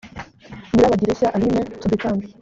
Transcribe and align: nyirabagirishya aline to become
nyirabagirishya 0.71 1.27
aline 1.35 1.61
to 1.81 1.85
become 1.91 2.19